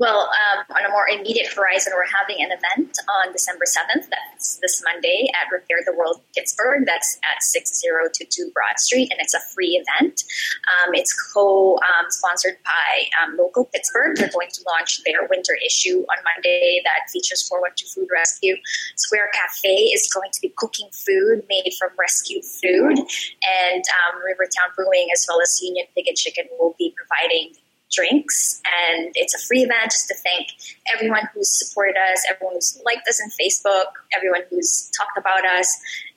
Well, 0.00 0.32
um, 0.32 0.64
on 0.74 0.86
a 0.86 0.88
more 0.88 1.06
immediate 1.12 1.52
horizon, 1.52 1.92
we're 1.94 2.08
having 2.08 2.42
an 2.42 2.48
event 2.56 2.96
on 3.20 3.32
December 3.32 3.66
7th. 3.68 4.08
That's 4.08 4.56
this 4.56 4.82
Monday 4.82 5.28
at 5.36 5.52
Repair 5.52 5.84
the 5.84 5.92
World 5.92 6.22
Pittsburgh. 6.34 6.86
That's 6.86 7.20
at 7.20 7.42
6022 7.42 8.50
Broad 8.56 8.80
Street, 8.80 9.12
and 9.12 9.20
it's 9.20 9.34
a 9.34 9.40
free 9.52 9.76
event. 9.76 10.24
Um, 10.72 10.94
it's 10.94 11.12
co 11.34 11.76
um, 11.84 12.08
sponsored 12.08 12.56
by 12.64 13.12
um, 13.20 13.36
Local 13.36 13.66
Pittsburgh. 13.66 14.16
They're 14.16 14.32
going 14.32 14.48
to 14.48 14.62
launch 14.66 15.04
their 15.04 15.28
winter 15.28 15.52
issue 15.60 16.00
on 16.08 16.16
Monday 16.24 16.80
that 16.88 17.12
features 17.12 17.46
412 17.46 17.92
Food 17.92 18.08
Rescue. 18.10 18.56
Square 18.96 19.28
Cafe 19.36 19.68
is 19.92 20.08
going 20.08 20.30
to 20.32 20.40
be 20.40 20.48
cooking 20.56 20.88
food 20.96 21.44
made 21.50 21.76
from 21.78 21.90
rescued 22.00 22.46
food, 22.48 22.96
and 22.96 23.84
um, 24.00 24.16
Rivertowne 24.24 24.72
Brewing 24.74 25.12
as 25.12 25.26
well 25.28 25.42
as 25.42 25.60
Union 25.60 25.84
Pig 25.94 26.08
and 26.08 26.16
Chicken 26.16 26.48
will 26.58 26.74
be 26.78 26.96
providing 26.96 27.52
drinks. 27.90 28.60
And 28.64 29.10
it's 29.14 29.34
a 29.34 29.38
free 29.46 29.62
event 29.62 29.90
just 29.90 30.08
to 30.08 30.14
thank 30.14 30.48
everyone 30.92 31.28
who's 31.34 31.50
supported 31.58 31.96
us, 31.96 32.22
everyone 32.30 32.54
who's 32.54 32.80
liked 32.84 33.06
us 33.08 33.20
on 33.22 33.30
Facebook, 33.30 33.92
everyone 34.16 34.42
who's 34.50 34.90
talked 34.96 35.18
about 35.18 35.44
us, 35.44 35.68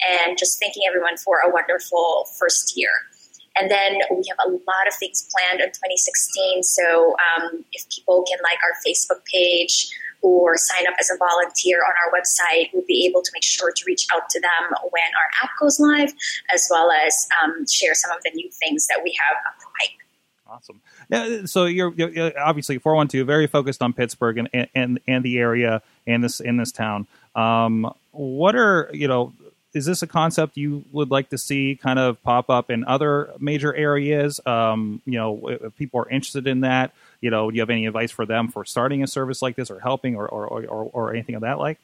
and 0.01 0.38
just 0.38 0.60
thanking 0.60 0.84
everyone 0.88 1.18
for 1.18 1.39
a 1.39 1.50
wonderful 1.50 2.25
first 2.38 2.77
year. 2.77 2.92
And 3.56 3.70
then 3.70 4.00
we 4.10 4.24
have 4.30 4.39
a 4.48 4.50
lot 4.50 4.88
of 4.88 4.94
things 4.96 5.30
planned 5.30 5.62
in 5.62 5.70
2016. 5.70 6.63
So 6.63 7.15
um, 7.22 7.63
if 7.72 7.88
people 7.89 8.25
can 8.27 8.39
like 8.44 8.58
our 8.63 8.74
Facebook 8.86 9.24
page 9.25 9.89
or 10.24 10.56
sign 10.58 10.88
up 10.88 10.96
as 11.00 11.10
a 11.13 11.18
volunteer 11.18 11.84
on 11.84 11.94
our 12.01 12.10
website, 12.10 12.70
we'll 12.74 12.88
be 12.88 13.06
able 13.06 13.22
to 13.22 13.30
make 13.34 13.44
sure 13.44 13.72
to 13.72 13.84
reach 13.86 14.08
out 14.15 14.30
to 14.30 14.39
them 14.39 14.74
when 14.89 15.10
our 15.20 15.30
app 15.44 15.51
goes 15.60 15.80
live, 15.80 16.13
as 16.51 16.65
well 16.72 16.89
as 16.92 17.13
um, 17.44 17.65
share 17.70 17.94
some 17.94 18.10
of 18.10 18.24
the 18.24 18.32
new 18.34 18.50
things 18.63 18.88
that 18.88 19.01
we 19.03 19.15
have 19.20 19.38
up 19.46 19.60
the 19.60 19.65
pipe. 19.65 20.00
Awesome. 20.48 20.82
So 21.46 21.65
you're, 21.65 21.93
you're 21.93 22.39
obviously 22.39 22.77
412 22.77 23.25
very 23.25 23.48
focused 23.48 23.82
on 23.82 23.93
Pittsburgh 23.93 24.38
and, 24.38 24.70
and 24.74 25.00
and 25.08 25.24
the 25.24 25.38
area 25.38 25.82
and 26.08 26.24
this 26.24 26.39
in 26.39 26.58
this 26.58 26.72
town. 26.72 27.08
Um, 27.36 27.93
what 28.12 28.55
are 28.55 28.89
you 28.93 29.08
know? 29.08 29.34
Is 29.74 29.86
this 29.86 30.03
a 30.03 30.08
concept 30.08 30.55
you 30.55 30.86
would 30.91 31.10
like 31.10 31.29
to 31.29 31.38
see 31.38 31.79
kind 31.82 31.98
of 31.98 32.22
pop 32.22 32.51
up 32.51 32.70
in 32.70 32.86
other 32.86 33.32
major 33.39 33.74
areas? 33.74 34.39
Um, 34.46 35.01
you 35.03 35.17
know, 35.17 35.48
if 35.48 35.75
people 35.75 36.00
are 36.00 36.10
interested 36.10 36.46
in 36.46 36.62
that, 36.62 36.93
you 37.22 37.32
know, 37.32 37.50
do 37.50 37.55
you 37.55 37.62
have 37.62 37.72
any 37.72 37.88
advice 37.88 38.12
for 38.12 38.27
them 38.27 38.50
for 38.50 38.65
starting 38.65 39.01
a 39.01 39.08
service 39.08 39.41
like 39.41 39.55
this 39.55 39.72
or 39.72 39.79
helping 39.79 40.15
or 40.15 40.27
or, 40.27 40.46
or, 40.46 40.89
or 40.93 41.13
anything 41.13 41.36
of 41.36 41.41
that 41.41 41.58
like? 41.58 41.79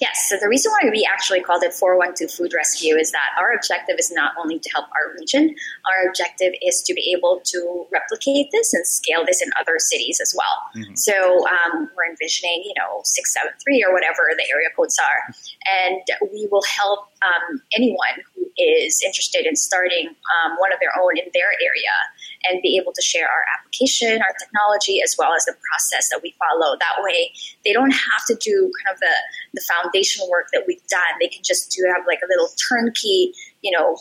Yes. 0.00 0.26
So 0.28 0.36
the 0.40 0.48
reason 0.48 0.72
why 0.72 0.90
we 0.90 1.08
actually 1.10 1.40
called 1.40 1.62
it 1.62 1.72
412 1.72 2.30
Food 2.30 2.52
Rescue 2.54 2.96
is 2.96 3.12
that 3.12 3.30
our 3.38 3.52
objective 3.52 3.96
is 3.98 4.10
not 4.12 4.32
only 4.38 4.58
to 4.58 4.70
help 4.70 4.86
our 4.92 5.14
region, 5.18 5.54
our 5.86 6.08
objective 6.08 6.52
is 6.62 6.82
to 6.86 6.94
be 6.94 7.14
able 7.16 7.40
to 7.44 7.86
replicate 7.90 8.48
this 8.52 8.72
and 8.74 8.86
scale 8.86 9.24
this 9.24 9.42
in 9.42 9.50
other 9.58 9.76
cities 9.78 10.20
as 10.20 10.34
well. 10.36 10.56
Mm-hmm. 10.74 10.94
So 10.94 11.46
um, 11.48 11.90
we're 11.96 12.08
envisioning, 12.08 12.62
you 12.64 12.74
know, 12.76 13.00
673 13.04 13.84
or 13.84 13.92
whatever 13.92 14.30
the 14.36 14.44
area 14.52 14.68
codes 14.76 14.98
are. 14.98 15.34
And 15.66 16.02
we 16.32 16.48
will 16.50 16.64
help 16.64 17.08
um, 17.24 17.62
anyone 17.74 18.20
who 18.34 18.46
is 18.58 19.00
interested 19.04 19.46
in 19.46 19.56
starting 19.56 20.08
um, 20.08 20.56
one 20.58 20.72
of 20.72 20.78
their 20.80 20.92
own 21.00 21.16
in 21.16 21.24
their 21.32 21.52
area 21.62 21.94
and 22.44 22.62
be 22.62 22.78
able 22.80 22.92
to 22.92 23.02
share 23.02 23.26
our 23.26 23.44
application, 23.56 24.20
our 24.22 24.34
technology, 24.40 25.00
as 25.02 25.14
well 25.18 25.32
as 25.34 25.44
the 25.44 25.54
process 25.68 26.08
that 26.10 26.20
we 26.22 26.34
follow. 26.38 26.76
That 26.78 27.02
way, 27.02 27.32
they 27.64 27.72
don't 27.72 27.90
have 27.90 28.24
to 28.28 28.34
do 28.34 28.70
kind 28.84 28.94
of 28.94 29.00
the, 29.00 29.16
the 29.54 29.62
foundation 29.68 30.26
work 30.30 30.48
that 30.52 30.64
we've 30.66 30.84
done. 30.88 31.12
They 31.20 31.28
can 31.28 31.42
just 31.44 31.70
do 31.72 31.84
have 31.94 32.06
like 32.06 32.20
a 32.22 32.28
little 32.28 32.48
turnkey, 32.68 33.32
you 33.62 33.72
know, 33.76 33.96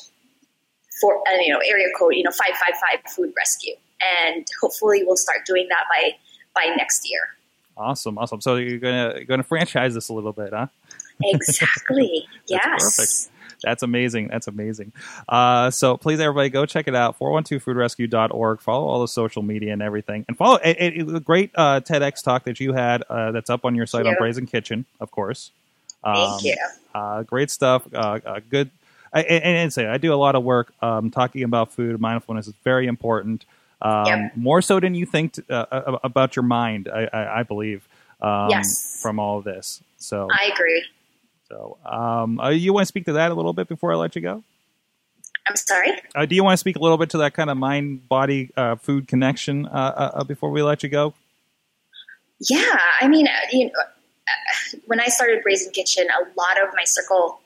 for 1.02 1.18
uh, 1.28 1.38
you 1.44 1.52
know 1.52 1.60
area 1.60 1.88
code, 1.98 2.14
you 2.16 2.24
know, 2.24 2.32
five 2.32 2.56
five 2.56 2.76
five 2.80 3.12
food 3.12 3.34
rescue, 3.38 3.76
and 4.02 4.46
hopefully 4.62 5.04
we'll 5.06 5.18
start 5.18 5.46
doing 5.46 5.68
that 5.70 5.84
by 5.90 6.12
by 6.56 6.74
next 6.76 7.10
year. 7.10 7.22
Awesome, 7.78 8.18
awesome. 8.18 8.40
So 8.40 8.56
you're 8.56 8.80
gonna 8.80 9.26
gonna 9.26 9.44
franchise 9.44 9.94
this 9.94 10.10
a 10.10 10.14
little 10.14 10.32
bit, 10.32 10.54
huh? 10.54 10.68
Exactly. 11.22 12.28
yes. 12.48 12.96
Perfect. 12.96 13.36
That's 13.64 13.84
amazing. 13.84 14.28
That's 14.28 14.48
amazing. 14.48 14.92
Uh, 15.28 15.72
so 15.72 15.98
please, 15.98 16.20
everybody, 16.20 16.50
go 16.50 16.66
check 16.66 16.88
it 16.88 16.96
out. 16.96 17.18
412foodrescue.org. 17.20 18.62
Follow 18.62 18.88
all 18.88 19.02
the 19.02 19.08
social 19.08 19.42
media 19.42 19.74
and 19.74 19.82
everything. 19.82 20.26
And 20.28 20.38
follow 20.38 20.60
a, 20.64 20.84
a, 20.84 21.16
a 21.16 21.20
great 21.20 21.52
uh, 21.56 21.82
TEDx 21.82 22.24
talk 22.24 22.44
that 22.44 22.60
you 22.60 22.74
had 22.74 23.04
uh, 23.10 23.32
that's 23.32 23.50
up 23.50 23.66
on 23.66 23.76
your 23.76 23.86
site 23.86 24.06
on 24.06 24.16
Brazen 24.20 24.46
Kitchen, 24.46 24.86
of 25.00 25.12
course. 25.12 25.52
Um, 26.04 26.16
Thank 26.16 26.44
you. 26.44 26.58
Uh, 26.94 27.24
great 27.24 27.50
stuff. 27.50 27.88
Uh, 27.94 28.20
uh, 28.26 28.40
good. 28.50 28.70
I, 29.12 29.22
and, 29.22 29.72
say, 29.72 29.86
I 29.86 29.98
do 29.98 30.14
a 30.14 30.16
lot 30.16 30.36
of 30.36 30.44
work 30.44 30.74
um, 30.82 31.10
talking 31.10 31.44
about 31.44 31.72
food. 31.72 32.00
Mindfulness 32.00 32.48
is 32.48 32.54
very 32.64 32.86
important. 32.86 33.46
Um, 33.82 34.06
yep. 34.06 34.38
More 34.38 34.62
so 34.62 34.80
than 34.80 34.94
you 34.94 35.06
think 35.06 35.40
about 35.50 36.36
your 36.36 36.44
mind, 36.44 36.90
I, 36.94 37.10
I, 37.12 37.40
I 37.40 37.44
believe. 37.44 37.88
Um, 38.22 38.50
yes. 38.50 39.00
From 39.02 39.20
all 39.20 39.38
of 39.38 39.44
this. 39.44 39.82
So 39.98 40.28
I 40.32 40.52
agree. 40.54 40.84
So, 41.56 41.78
um, 41.86 42.40
uh, 42.40 42.50
you 42.50 42.74
want 42.74 42.84
to 42.84 42.88
speak 42.88 43.06
to 43.06 43.14
that 43.14 43.32
a 43.32 43.34
little 43.34 43.54
bit 43.54 43.70
before 43.70 43.94
I 43.94 43.96
let 43.96 44.16
you 44.16 44.22
go? 44.22 44.44
I'm 45.48 45.56
sorry. 45.56 45.92
Uh, 46.14 46.26
do 46.26 46.36
you 46.36 46.44
want 46.44 46.54
to 46.54 46.58
speak 46.58 46.76
a 46.76 46.80
little 46.80 46.98
bit 46.98 47.12
to 47.12 47.20
that 47.20 47.34
kind 47.34 47.50
of 47.50 47.56
mind 47.58 48.10
body 48.10 48.52
uh, 48.58 48.76
food 48.76 49.08
connection 49.08 49.66
uh, 49.68 49.70
uh, 49.70 50.12
uh, 50.16 50.24
before 50.26 50.50
we 50.50 50.62
let 50.64 50.84
you 50.84 50.90
go? 50.90 51.14
Yeah, 52.50 52.80
I 53.00 53.08
mean, 53.08 53.28
you 53.54 53.68
know, 53.68 53.72
when 54.88 55.00
I 55.00 55.06
started 55.06 55.44
Brazen 55.44 55.72
Kitchen, 55.72 56.08
a 56.08 56.24
lot 56.38 56.62
of 56.62 56.74
my 56.76 56.84
circle 56.84 57.40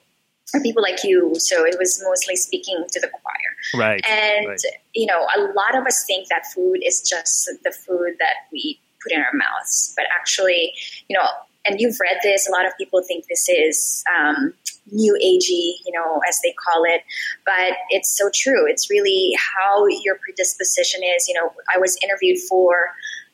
are 0.56 0.62
people 0.62 0.82
like 0.82 1.04
you, 1.04 1.34
so 1.38 1.64
it 1.64 1.76
was 1.78 2.02
mostly 2.04 2.36
speaking 2.36 2.84
to 2.92 3.00
the 3.00 3.10
choir. 3.10 3.80
Right. 3.80 4.04
And 4.10 4.48
right. 4.48 4.62
you 4.96 5.06
know, 5.06 5.28
a 5.38 5.42
lot 5.54 5.78
of 5.78 5.86
us 5.86 6.04
think 6.08 6.30
that 6.30 6.48
food 6.56 6.80
is 6.84 7.08
just 7.08 7.52
the 7.64 7.72
food 7.72 8.16
that 8.18 8.48
we 8.52 8.80
put 9.04 9.12
in 9.12 9.20
our 9.20 9.34
mouths, 9.34 9.94
but 9.96 10.06
actually, 10.12 10.74
you 11.08 11.16
know, 11.16 11.28
and 11.66 11.80
you've 11.80 11.98
read 12.00 12.18
this. 12.24 12.48
A 12.48 12.52
lot 12.52 12.66
of 12.66 12.74
people 12.78 13.02
think 13.04 13.26
this 13.28 13.48
is 13.50 14.04
um, 14.18 14.54
new 14.92 15.14
agey, 15.14 15.84
you 15.86 15.92
know, 15.94 16.22
as 16.28 16.40
they 16.44 16.54
call 16.54 16.84
it, 16.84 17.02
but 17.46 17.78
it's 17.90 18.18
so 18.18 18.30
true. 18.34 18.68
It's 18.68 18.90
really 18.90 19.36
how 19.38 19.86
your 19.88 20.16
predisposition 20.24 21.02
is. 21.04 21.28
You 21.28 21.36
know, 21.36 21.52
I 21.74 21.78
was 21.78 21.98
interviewed 22.04 22.40
for 22.48 22.90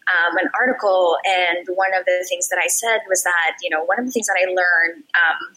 um, 0.08 0.38
an 0.38 0.50
article, 0.60 1.18
and 1.26 1.68
one 1.76 1.94
of 1.94 2.06
the 2.06 2.26
things 2.30 2.50
that 2.50 2.60
I 2.60 2.68
said 2.68 3.00
was 3.10 3.24
that 3.24 3.58
you 3.62 3.70
know 3.70 3.84
one 3.84 4.00
of 4.00 4.06
the 4.06 4.12
things 4.12 4.28
that 4.28 4.38
I 4.40 4.46
learned 4.46 5.04
um, 5.16 5.56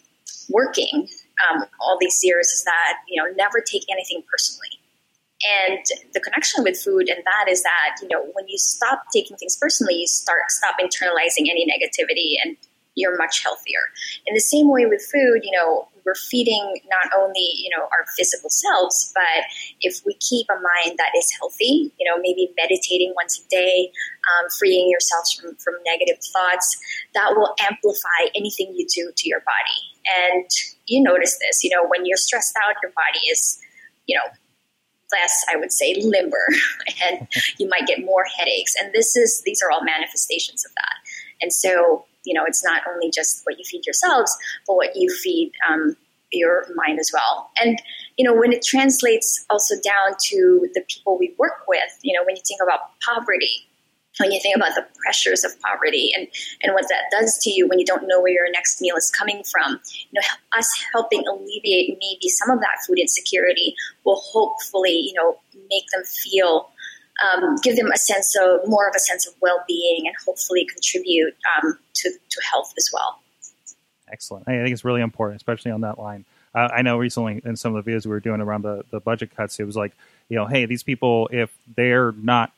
working 0.49 1.07
um, 1.49 1.65
all 1.79 1.97
these 1.99 2.19
years 2.23 2.47
is 2.47 2.63
that 2.63 2.97
you 3.07 3.21
know 3.21 3.29
never 3.35 3.61
take 3.61 3.83
anything 3.91 4.23
personally. 4.31 4.78
And 5.39 5.85
the 6.13 6.19
connection 6.19 6.63
with 6.63 6.81
food 6.81 7.07
and 7.07 7.23
that 7.23 7.49
is 7.49 7.63
that, 7.63 7.95
you 8.01 8.09
know, 8.11 8.25
when 8.33 8.47
you 8.47 8.57
stop 8.57 9.03
taking 9.13 9.37
things 9.37 9.57
personally, 9.59 9.95
you 9.95 10.07
start 10.07 10.41
stop 10.49 10.75
internalizing 10.83 11.47
any 11.49 11.65
negativity 11.65 12.35
and 12.43 12.57
you're 12.95 13.17
much 13.17 13.41
healthier. 13.41 13.79
In 14.27 14.33
the 14.33 14.41
same 14.41 14.69
way 14.69 14.85
with 14.85 15.01
food, 15.01 15.41
you 15.43 15.51
know, 15.51 15.87
we're 16.05 16.15
feeding 16.15 16.81
not 16.89 17.11
only, 17.17 17.53
you 17.55 17.69
know, 17.75 17.83
our 17.83 18.05
physical 18.17 18.49
selves, 18.49 19.11
but 19.13 19.45
if 19.81 20.01
we 20.05 20.15
keep 20.15 20.47
a 20.49 20.55
mind 20.55 20.97
that 20.97 21.11
is 21.15 21.31
healthy, 21.39 21.93
you 21.99 22.05
know, 22.05 22.17
maybe 22.19 22.51
meditating 22.57 23.13
once 23.15 23.39
a 23.39 23.47
day, 23.49 23.91
um, 24.27 24.47
freeing 24.57 24.89
yourselves 24.89 25.33
from, 25.33 25.55
from 25.55 25.75
negative 25.85 26.17
thoughts, 26.33 26.77
that 27.13 27.31
will 27.35 27.53
amplify 27.61 28.27
anything 28.35 28.73
you 28.75 28.87
do 28.87 29.11
to 29.15 29.29
your 29.29 29.41
body. 29.41 29.79
And 30.25 30.49
you 30.87 31.03
notice 31.03 31.37
this, 31.39 31.63
you 31.63 31.69
know, 31.69 31.87
when 31.87 32.05
you're 32.05 32.17
stressed 32.17 32.55
out, 32.57 32.75
your 32.81 32.91
body 32.91 33.27
is, 33.31 33.59
you 34.07 34.17
know, 34.17 34.25
less, 35.11 35.45
I 35.49 35.55
would 35.55 35.71
say, 35.71 35.95
limber, 36.01 36.47
and 37.03 37.27
you 37.57 37.67
might 37.67 37.87
get 37.87 38.03
more 38.03 38.25
headaches. 38.37 38.75
And 38.79 38.93
this 38.93 39.15
is 39.15 39.41
these 39.45 39.61
are 39.61 39.71
all 39.71 39.83
manifestations 39.83 40.65
of 40.65 40.71
that. 40.75 40.95
And 41.41 41.53
so, 41.53 42.05
you 42.25 42.33
know, 42.33 42.43
it's 42.45 42.63
not 42.63 42.81
only 42.87 43.09
just 43.11 43.41
what 43.45 43.57
you 43.57 43.63
feed 43.65 43.85
yourselves, 43.85 44.35
but 44.67 44.75
what 44.75 44.95
you 44.95 45.09
feed 45.23 45.51
um, 45.69 45.95
your 46.31 46.65
mind 46.75 46.99
as 46.99 47.11
well. 47.13 47.49
And 47.61 47.81
you 48.17 48.25
know, 48.25 48.37
when 48.37 48.51
it 48.51 48.63
translates 48.63 49.45
also 49.49 49.75
down 49.75 50.15
to 50.25 50.67
the 50.73 50.81
people 50.89 51.17
we 51.17 51.33
work 51.37 51.63
with, 51.67 51.97
you 52.01 52.13
know, 52.13 52.25
when 52.25 52.35
you 52.35 52.41
think 52.45 52.61
about 52.61 52.91
poverty, 53.01 53.68
when 54.17 54.31
you 54.31 54.39
think 54.41 54.55
about 54.55 54.75
the 54.75 54.85
pressures 55.03 55.43
of 55.43 55.51
poverty 55.61 56.11
and, 56.15 56.27
and 56.63 56.73
what 56.73 56.85
that 56.89 57.03
does 57.11 57.37
to 57.41 57.49
you 57.49 57.67
when 57.67 57.79
you 57.79 57.85
don't 57.85 58.07
know 58.07 58.21
where 58.21 58.33
your 58.33 58.51
next 58.51 58.81
meal 58.81 58.95
is 58.95 59.09
coming 59.17 59.43
from, 59.43 59.79
you 60.11 60.19
know, 60.19 60.57
us 60.57 60.67
helping 60.91 61.25
alleviate 61.27 61.97
maybe 62.01 62.27
some 62.27 62.49
of 62.49 62.59
that 62.59 62.77
food 62.85 62.99
insecurity 62.99 63.73
will 64.05 64.21
hopefully, 64.25 64.91
you 64.91 65.13
know, 65.13 65.37
make 65.69 65.83
them 65.93 66.03
feel, 66.03 66.69
um, 67.23 67.55
give 67.63 67.75
them 67.75 67.91
a 67.91 67.97
sense 67.97 68.35
of 68.41 68.59
more 68.67 68.87
of 68.87 68.95
a 68.95 68.99
sense 68.99 69.27
of 69.27 69.33
well-being 69.41 70.03
and 70.05 70.15
hopefully 70.25 70.65
contribute 70.65 71.33
um, 71.57 71.77
to, 71.93 72.09
to 72.09 72.41
health 72.51 72.73
as 72.77 72.89
well. 72.91 73.21
Excellent. 74.11 74.47
I 74.47 74.53
think 74.53 74.71
it's 74.71 74.83
really 74.83 75.01
important, 75.01 75.37
especially 75.37 75.71
on 75.71 75.81
that 75.81 75.99
line. 75.99 76.25
Uh, 76.55 76.67
I 76.73 76.81
know 76.81 76.97
recently 76.97 77.41
in 77.45 77.55
some 77.55 77.75
of 77.75 77.85
the 77.85 77.91
videos 77.91 78.05
we 78.05 78.09
were 78.09 78.19
doing 78.19 78.41
around 78.41 78.63
the, 78.63 78.83
the 78.89 78.99
budget 78.99 79.35
cuts, 79.35 79.59
it 79.59 79.65
was 79.65 79.75
like, 79.75 79.93
you 80.29 80.35
know, 80.35 80.47
hey, 80.47 80.65
these 80.65 80.81
people, 80.81 81.29
if 81.31 81.55
they're 81.75 82.11
not 82.13 82.51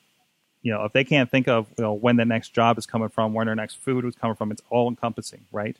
you 0.61 0.71
know, 0.71 0.83
if 0.85 0.93
they 0.93 1.03
can't 1.03 1.29
think 1.29 1.47
of 1.47 1.67
you 1.77 1.83
know 1.83 1.93
when 1.93 2.17
the 2.17 2.25
next 2.25 2.49
job 2.49 2.77
is 2.77 2.85
coming 2.85 3.09
from, 3.09 3.33
where 3.33 3.45
their 3.45 3.55
next 3.55 3.77
food 3.79 4.05
is 4.05 4.15
coming 4.15 4.35
from, 4.35 4.51
it's 4.51 4.61
all 4.69 4.89
encompassing, 4.89 5.45
right? 5.51 5.77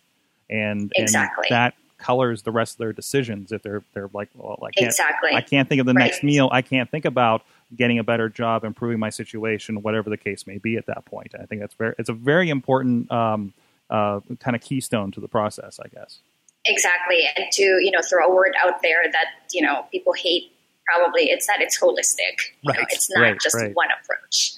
And 0.49 0.91
exactly. 0.95 1.47
and 1.49 1.55
that 1.55 1.73
colors 2.01 2.41
the 2.41 2.51
rest 2.51 2.73
of 2.73 2.77
their 2.79 2.93
decisions. 2.93 3.51
If 3.51 3.61
they're 3.61 3.83
they're 3.93 4.09
like, 4.13 4.29
well, 4.35 4.59
I 4.61 4.71
can't 4.71 4.87
exactly. 4.87 5.31
I 5.33 5.41
can't 5.41 5.69
think 5.69 5.79
of 5.79 5.85
the 5.85 5.93
right. 5.93 6.05
next 6.05 6.23
meal. 6.23 6.49
I 6.51 6.61
can't 6.61 6.89
think 6.89 7.05
about 7.05 7.43
getting 7.75 7.99
a 7.99 8.03
better 8.03 8.27
job, 8.27 8.63
improving 8.63 8.99
my 8.99 9.09
situation, 9.09 9.81
whatever 9.81 10.09
the 10.09 10.17
case 10.17 10.45
may 10.45 10.57
be 10.57 10.75
at 10.75 10.87
that 10.87 11.05
point. 11.05 11.33
I 11.39 11.45
think 11.45 11.61
that's 11.61 11.75
very 11.75 11.95
it's 11.97 12.09
a 12.09 12.13
very 12.13 12.49
important 12.49 13.09
um, 13.11 13.53
uh, 13.89 14.19
kind 14.39 14.55
of 14.55 14.61
keystone 14.61 15.11
to 15.11 15.21
the 15.21 15.27
process, 15.27 15.79
I 15.79 15.87
guess. 15.87 16.19
Exactly, 16.65 17.21
and 17.37 17.45
to 17.53 17.63
you 17.63 17.91
know 17.91 18.01
throw 18.07 18.27
a 18.27 18.33
word 18.33 18.53
out 18.61 18.81
there 18.81 19.03
that 19.11 19.27
you 19.51 19.61
know 19.61 19.85
people 19.91 20.13
hate. 20.13 20.51
Probably 20.87 21.29
it's 21.29 21.47
that 21.47 21.61
it's 21.61 21.79
holistic. 21.79 22.51
Right. 22.67 22.77
Know, 22.77 22.85
it's 22.89 23.09
not 23.11 23.21
right, 23.21 23.37
just 23.39 23.55
right. 23.55 23.73
one 23.73 23.87
approach. 24.01 24.55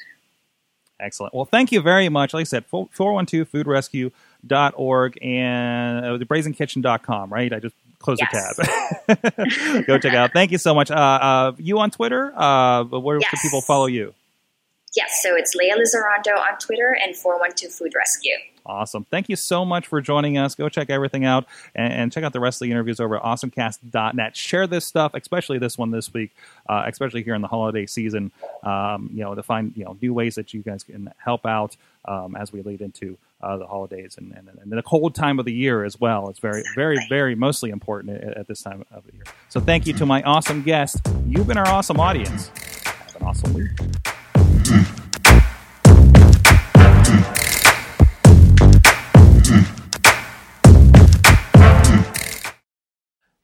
Excellent. 1.04 1.34
Well, 1.34 1.46
thank 1.46 1.74
you 1.74 1.82
very 1.82 2.08
much. 2.08 2.34
Like 2.34 2.42
I 2.42 2.46
said, 2.46 2.64
412foodrescue.org 2.72 5.18
and 5.22 6.06
uh, 6.06 6.18
the 6.18 6.26
brazenkitchen.com, 6.26 7.32
right? 7.32 7.52
I 7.52 7.60
just 7.60 7.76
closed 8.00 8.22
yes. 8.22 8.56
the 8.56 8.64
tab. 9.16 9.18
Go 9.88 10.00
check 10.00 10.14
it 10.14 10.18
out. 10.18 10.32
Thank 10.32 10.52
you 10.52 10.58
so 10.58 10.74
much. 10.74 10.90
Uh, 10.90 10.96
uh, 10.96 11.52
you 11.58 11.80
on 11.80 11.92
Twitter? 11.92 12.32
Uh, 12.34 12.86
where 12.86 13.20
yes. 13.20 13.30
can 13.30 13.40
people 13.42 13.60
follow 13.62 13.88
you? 13.88 14.14
Yes, 14.96 15.22
so 15.24 15.36
it's 15.36 15.56
Leah 15.56 15.76
Lizarondo 15.76 16.38
on 16.38 16.58
Twitter 16.60 16.96
and 17.04 17.16
412 17.16 17.72
Food 17.74 17.94
Rescue. 17.96 18.36
Awesome. 18.66 19.06
Thank 19.06 19.28
you 19.28 19.36
so 19.36 19.66
much 19.66 19.88
for 19.88 20.00
joining 20.02 20.38
us. 20.38 20.56
Go 20.56 20.70
check 20.70 20.90
everything 20.90 21.26
out 21.26 21.46
and, 21.74 21.92
and 21.92 22.12
check 22.12 22.24
out 22.24 22.32
the 22.32 22.40
rest 22.40 22.62
of 22.62 22.68
the 22.68 22.72
interviews 22.72 23.00
over 23.00 23.18
at 23.18 23.24
awesomecast.net. 23.24 24.38
Share 24.38 24.68
this 24.68 24.86
stuff, 24.86 25.14
especially 25.16 25.58
this 25.58 25.78
one 25.78 25.92
this 25.92 26.14
week, 26.14 26.32
uh, 26.70 26.84
especially 26.88 27.24
here 27.24 27.34
in 27.34 27.42
the 27.42 27.48
holiday 27.48 27.88
season, 27.88 28.32
um, 28.62 29.10
you 29.12 29.24
know, 29.24 29.34
to 29.34 29.44
find, 29.44 29.74
you 29.76 29.84
know, 29.84 29.98
new 30.02 30.14
ways 30.14 30.36
that 30.36 30.54
you 30.54 30.62
guys 30.62 30.84
can 30.84 31.12
help 31.18 31.46
out 31.46 31.76
um, 32.06 32.36
as 32.36 32.54
we 32.54 32.62
lead 32.62 32.82
into 32.82 33.18
uh, 33.42 33.58
the 33.58 33.66
holidays 33.66 34.16
and, 34.18 34.32
and, 34.32 34.48
and, 34.62 34.72
the 34.72 34.84
cold 34.84 35.16
time 35.16 35.40
of 35.40 35.46
the 35.46 35.54
year 35.54 35.84
as 35.84 36.00
well. 36.00 36.30
It's 36.30 36.40
very, 36.40 36.64
very, 36.76 36.98
very 37.10 37.36
mostly 37.36 37.72
important 37.72 38.22
at, 38.24 38.38
at 38.38 38.48
this 38.48 38.62
time 38.62 38.86
of 38.92 39.06
the 39.06 39.14
year. 39.14 39.24
So 39.50 39.60
thank 39.60 39.88
you 39.88 39.94
to 39.94 40.06
my 40.06 40.22
awesome 40.22 40.62
guest. 40.62 41.02
You've 41.28 41.48
been 41.48 41.58
our 41.58 41.68
awesome 41.68 42.00
audience. 42.00 42.48
Have 42.86 43.16
an 43.18 43.24
awesome 43.24 43.54
week. 43.54 43.72